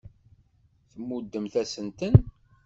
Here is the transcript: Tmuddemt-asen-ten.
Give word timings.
Tmuddemt-asen-ten. 0.91 2.15